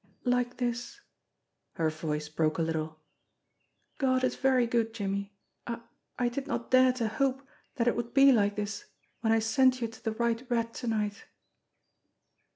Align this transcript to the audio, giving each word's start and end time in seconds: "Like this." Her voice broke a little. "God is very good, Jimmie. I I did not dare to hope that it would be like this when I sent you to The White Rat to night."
"Like 0.23 0.57
this." 0.57 0.99
Her 1.73 1.91
voice 1.91 2.27
broke 2.27 2.57
a 2.57 2.63
little. 2.63 2.99
"God 3.99 4.23
is 4.23 4.35
very 4.35 4.65
good, 4.65 4.95
Jimmie. 4.95 5.31
I 5.67 5.79
I 6.17 6.27
did 6.27 6.47
not 6.47 6.71
dare 6.71 6.91
to 6.93 7.07
hope 7.07 7.43
that 7.75 7.87
it 7.87 7.95
would 7.95 8.11
be 8.11 8.31
like 8.31 8.55
this 8.55 8.85
when 9.19 9.31
I 9.31 9.37
sent 9.37 9.79
you 9.79 9.87
to 9.87 10.03
The 10.03 10.13
White 10.13 10.49
Rat 10.49 10.73
to 10.73 10.87
night." 10.87 11.25